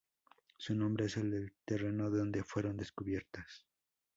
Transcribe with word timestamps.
Su 0.57 0.73
nombre 0.73 1.05
es 1.05 1.17
el 1.17 1.29
del 1.29 1.53
terreno 1.63 2.09
donde 2.09 2.43
fueron 2.43 2.75
descubiertas. 2.75 3.67